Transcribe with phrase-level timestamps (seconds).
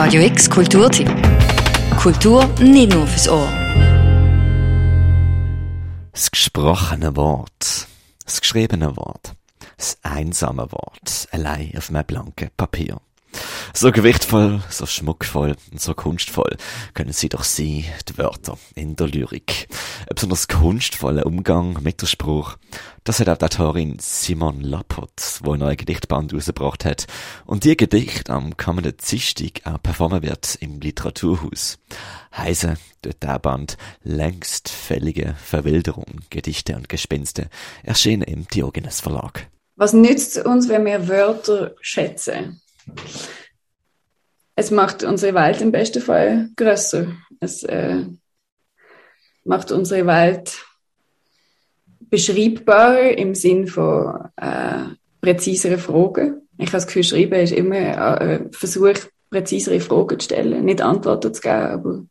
[0.00, 1.10] Radio X Kulturtipp.
[2.00, 3.48] Kultur nicht nur fürs Ohr.
[6.12, 7.88] Das gesprochene Wort,
[8.24, 9.34] das geschriebene Wort,
[9.76, 13.00] das einsame Wort, allein auf einem blanken Papier.
[13.74, 16.56] So gewichtvoll, so schmuckvoll und so kunstvoll
[16.94, 19.68] können sie doch sein, die Wörter in der Lyrik.
[20.08, 22.56] Ein besonders kunstvoller Umgang mit der Spruch,
[23.04, 27.06] das hat auch die Autorin Simon Lappert, wo ein neues Gedichtband rausgebracht hat
[27.46, 31.78] und die Gedicht am kommenden Dienstag auch performen wird im Literaturhaus.
[32.36, 37.48] Heise dort der Band längst fällige Verwilderung, Gedichte und Gespinste
[37.82, 39.48] erschienen im Diogenes Verlag.
[39.76, 42.60] Was nützt uns, wenn wir Wörter schätzen?
[44.58, 47.06] Es macht unsere Welt im besten Fall größer.
[47.38, 48.06] Es äh,
[49.44, 50.52] macht unsere Welt
[52.00, 54.86] beschreibbarer im Sinn von äh,
[55.20, 56.48] präziseren Fragen.
[56.56, 58.98] Ich habe das Gefühl, Schreiben ist immer ein äh, Versuch,
[59.30, 60.64] präzisere Fragen zu stellen.
[60.64, 62.02] Nicht Antworten zu geben, aber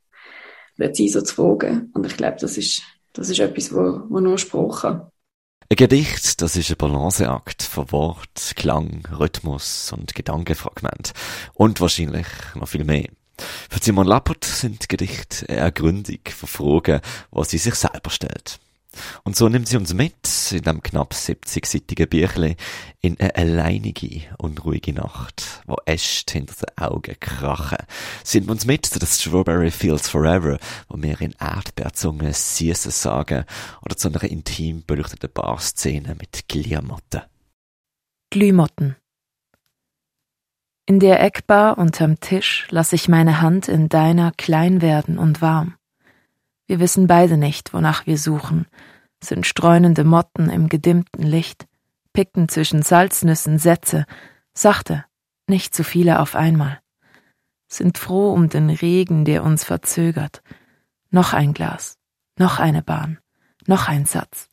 [0.78, 1.92] präziser zu fragen.
[1.94, 5.11] Und ich glaube, das ist, das ist etwas, wo, wo nur Sprache kann.
[5.70, 11.12] Ein Gedicht, das ist ein Balanceakt von Wort, Klang, Rhythmus und Gedankenfragment.
[11.56, 13.10] Und wahrscheinlich noch viel mehr.
[13.70, 17.02] Für Simon Lappert sind Gedichte eine Ergründung von Fragen,
[17.36, 18.62] die sie sich selber stellt.
[19.23, 22.56] Und so nimmt sie uns mit in dem knapp 70-seitigen Büchle
[23.02, 27.86] in eine alleinige, unruhige Nacht, wo Äste hinter den Augen krachen.
[28.23, 30.58] Sie nimmt uns mit zu den Strawberry Fields Forever,
[30.89, 33.45] wo wir in Erdbeerzungen Süße sagen,
[33.84, 37.22] oder zu einer intim beleuchteten Barszene mit Glühmotten.
[38.30, 38.98] Glühmotten.
[40.89, 45.77] In der Eckbar unterm Tisch lasse ich meine Hand in deiner klein werden und warm.
[46.68, 48.68] Wir wissen beide nicht, wonach wir suchen,
[49.23, 51.66] sind streunende Motten im gedimmten Licht,
[52.12, 54.06] picken zwischen Salznüssen Sätze,
[54.54, 55.06] sachte,
[55.48, 56.80] nicht zu viele auf einmal,
[57.68, 60.42] sind froh um den Regen, der uns verzögert.
[61.10, 61.98] Noch ein Glas,
[62.38, 63.20] noch eine Bahn,
[63.66, 64.50] noch ein Satz.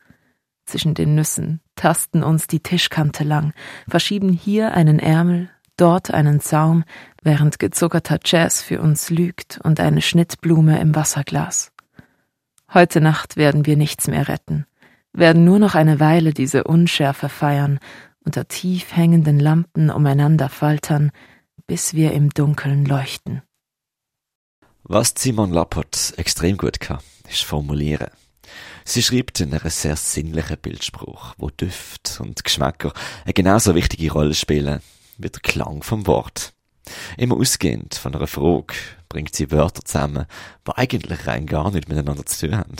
[0.66, 3.52] Zwischen den Nüssen tasten uns die Tischkante lang,
[3.88, 6.84] verschieben hier einen Ärmel, dort einen Zaum,
[7.22, 11.73] während gezuckerter Jazz für uns lügt und eine Schnittblume im Wasserglas.
[12.74, 14.66] Heute Nacht werden wir nichts mehr retten,
[15.12, 17.78] werden nur noch eine Weile diese Unschärfe feiern,
[18.24, 21.12] unter tief hängenden Lampen umeinander faltern,
[21.68, 23.42] bis wir im Dunkeln leuchten.
[24.82, 26.98] Was Simon Lappert extrem gut kann,
[27.28, 28.10] ist formulieren.
[28.84, 32.92] Sie schreibt in einer sehr sinnlichen Bildspruch, wo Düft und Geschmäcker
[33.24, 34.80] eine genauso wichtige Rolle spielen
[35.16, 36.52] wie der Klang vom Wort.
[37.16, 38.74] Immer ausgehend von einer Frage
[39.14, 40.26] bringt sie Wörter zusammen,
[40.66, 42.74] die eigentlich rein gar nicht miteinander zu tun haben.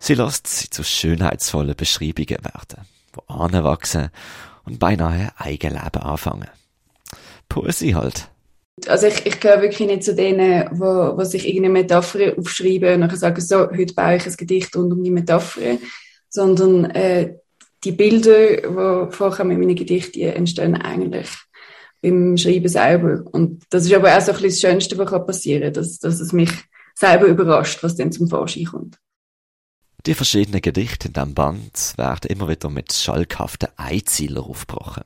[0.00, 2.84] Sie lässt sie zu schönheitsvollen Beschreibungen werden,
[3.14, 4.10] die anwachsen
[4.64, 6.48] und beinahe ein Eigenleben anfangen.
[7.48, 8.28] Poesie halt.
[8.88, 13.12] Also ich, ich gehöre wirklich nicht zu denen, wo, wo sich irgendeine Metapher aufschreiben und
[13.12, 15.78] dann sagen, so, heute baue ich ein Gedicht rund um die Metapher,
[16.28, 17.36] sondern äh,
[17.84, 21.28] die Bilder, die vorher mit meinen Gedichten entstehen, eigentlich
[22.04, 23.24] beim Schreiben selber.
[23.32, 26.20] Und das ist aber auch so ein bisschen das Schönste, was passieren kann, dass, dass
[26.20, 26.50] es mich
[26.94, 28.98] selber überrascht, was dann zum Vorschein kommt.
[30.06, 35.04] Die verschiedenen Gedichte in diesem Band werden immer wieder mit schalkhaften Einzielern aufgebrochen.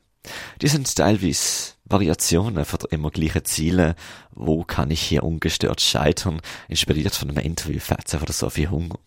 [0.61, 3.95] Die sind teilweise Variationen von der immer gleichen Ziele.
[4.33, 6.41] Wo kann ich hier ungestört scheitern?
[6.69, 8.99] Inspiriert von einem Interviewfetzen von der Sophie Hunger.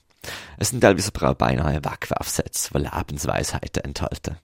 [0.58, 4.38] Es sind teilweise aber auch beinahe Wegwerfsätze, die Lebensweisheiten enthalten.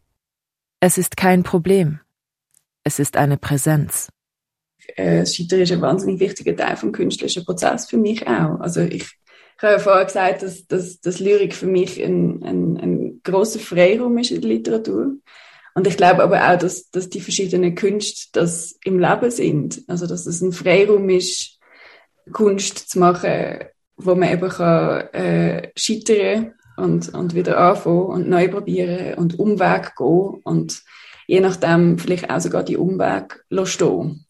[0.79, 2.01] Es ist kein Problem.
[2.87, 4.07] Es ist eine Präsenz.
[4.95, 8.61] Äh, das Scheitern ist ein wahnsinnig wichtiger Teil vom künstlerischen Prozess für mich auch.
[8.61, 12.77] Also ich, ich habe ja vorher gesagt, dass, dass, dass Lyrik für mich ein, ein,
[12.77, 15.17] ein großer Freiraum ist in der Literatur.
[15.75, 19.83] Und ich glaube aber auch, dass, dass die verschiedenen Künste das im Leben sind.
[19.87, 21.59] Also dass es ein Freiraum ist,
[22.31, 23.65] Kunst zu machen,
[23.97, 29.93] wo man eben kann, äh, scheitern und, und wieder anfangen und neu probieren und Umweg
[29.97, 30.83] gehen und
[31.27, 34.25] je nachdem vielleicht auch sogar die Umweg stehen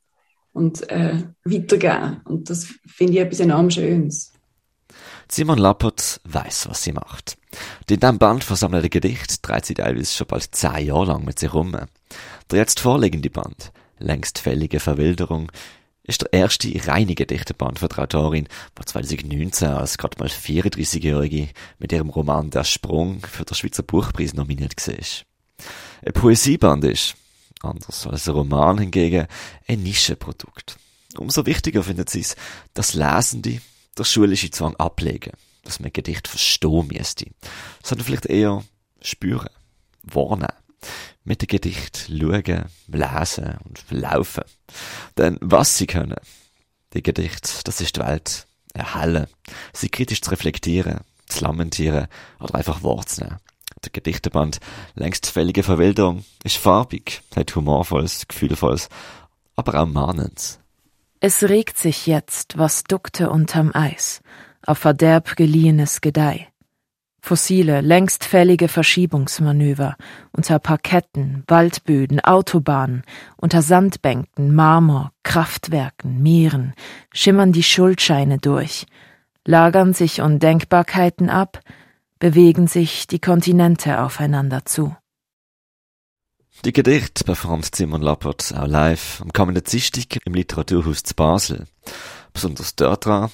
[0.51, 2.21] und äh, weitergeben.
[2.25, 4.33] Und das finde ich etwas enorm Schönes.
[5.29, 7.37] Simon Lappert weiß, was sie macht.
[7.89, 11.37] Die in diesem Band versammelte Gedicht trägt sie teilweise schon bald zehn Jahre lang mit
[11.37, 11.71] sich rum.
[11.71, 15.51] Der jetzt vorliegende Band, längst fällige Verwilderung,
[16.03, 18.47] ist der erste reine Gedichteband von der Autorin,
[18.79, 24.33] die 2019 als gerade mal 34-Jährige mit ihrem Roman Der Sprung für den Schweizer Buchpreis
[24.33, 24.95] nominiert war
[26.05, 27.15] ein Poesieband ist,
[27.61, 29.27] anders als ein Roman hingegen,
[29.67, 30.77] ein Nischenprodukt.
[31.17, 32.35] Umso wichtiger findet sie es,
[32.73, 33.61] dass Lesende
[33.97, 35.33] der schulische Zwang ablegen,
[35.63, 37.25] dass man Gedicht verstehen müsste,
[37.83, 38.63] sondern vielleicht eher
[39.01, 39.49] spüren,
[40.03, 40.47] warnen,
[41.23, 44.43] mit dem Gedicht schauen, lesen und laufen.
[45.17, 46.19] Denn was sie können,
[46.93, 48.47] Die Gedicht, das ist die Welt.
[48.73, 49.27] Erhellen,
[49.73, 52.07] sie kritisch zu reflektieren, zu lamentieren
[52.39, 53.39] oder einfach wahrzunehmen.
[53.87, 54.59] Der Gedichteband
[54.95, 58.89] längst fällige Verwilderung ist farbig, hat humorvolles, gefühlvolles,
[59.55, 60.59] aber auch mahnend.
[61.21, 64.19] Es regt sich jetzt, was duckte unterm Eis,
[64.65, 66.47] auf Verderb geliehenes Gedeih.
[67.21, 69.95] Fossile, längst fällige Verschiebungsmanöver.
[70.33, 73.03] Unter Parketten, Waldböden, Autobahnen,
[73.37, 76.73] unter Sandbänken, Marmor, Kraftwerken, Meeren.
[77.13, 78.85] Schimmern die Schuldscheine durch,
[79.45, 81.61] lagern sich Undenkbarkeiten ab,
[82.19, 84.95] bewegen sich die Kontinente aufeinander zu.
[86.65, 91.67] Die Gedichte performt Simon Lappert auch live am kommenden Dienstag im Literaturhaus zu Basel.
[92.33, 93.29] Besonders dort dran,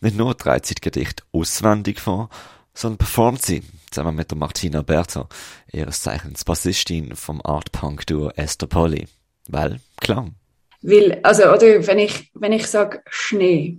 [0.00, 2.30] nicht nur trägt sie die Gedichte auswendig vor,
[2.72, 5.28] sondern performt sie zusammen mit der Martina Bertha,
[5.72, 9.08] ihres Zeichens Bassistin vom Art-Punk-Duo Esther Polly.
[9.48, 10.36] Weil, Klang.
[10.80, 13.78] Weil, also, oder wenn ich, wenn ich sage Schnee,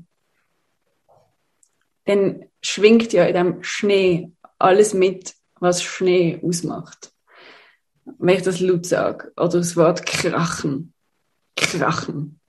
[2.05, 4.31] dann schwingt ja in dem Schnee
[4.63, 7.11] alles mit, was Schnee ausmacht.
[8.05, 10.93] Wenn ich das laut sage, oder das Wort krachen,
[11.55, 12.39] krachen,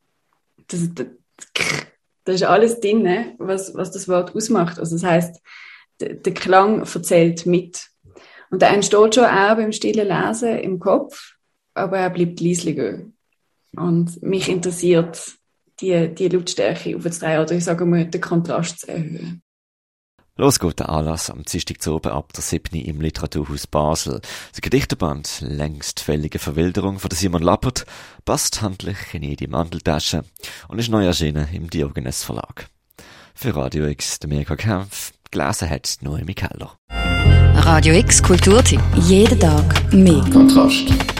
[0.68, 1.06] das, das,
[2.24, 4.78] das ist alles drin, was, was das Wort ausmacht.
[4.78, 5.40] Also das heißt,
[6.00, 7.88] der, der Klang erzählt mit.
[8.50, 11.36] Und der entsteht schon auch beim stillen Lesen im Kopf,
[11.74, 13.00] aber er bleibt leislicher.
[13.76, 15.38] Und mich interessiert,
[15.80, 19.42] die, die Lautstärke aufzudrehen oder ich sage mal, den Kontrast zu erhöhen.
[20.38, 22.74] Los geht der Anlass am Dienstag zu oben ab der 7.
[22.74, 24.22] im Literaturhaus Basel.
[24.50, 27.84] Das Gedichteband «Längst fällige Verwilderung» von Simon Lappert
[28.24, 30.24] passt handlich in jede Mandeltasche
[30.68, 32.68] und ist neu erschienen im Diogenes Verlag.
[33.34, 36.78] Für Radio X der Mirka Kempf, gelesen hat Noemi Keller.
[36.88, 38.80] Radio X Kulturtipp.
[38.96, 40.24] Jeden Tag mehr.
[40.32, 41.11] Kontrast.